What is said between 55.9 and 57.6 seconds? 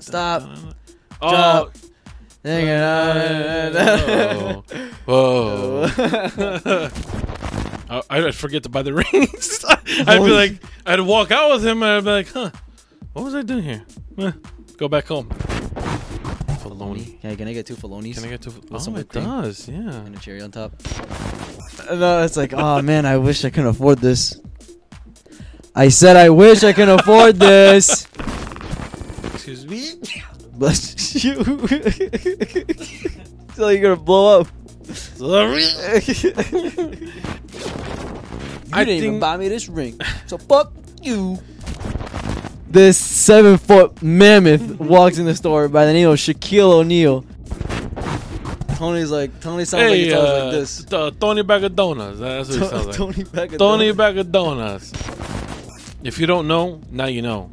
If you don't know, now you know.